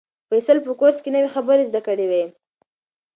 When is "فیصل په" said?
0.29-0.71